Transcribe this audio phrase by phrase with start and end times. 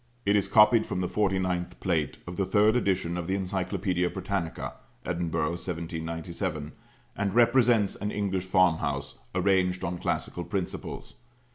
[0.25, 4.73] It is copied from the 49th plate of the third edition of the Encyclopædia Britannica
[5.05, 6.71] (Edinburgh, 1797),
[7.15, 11.17] and represents an English farmhouse arranged on classical principles.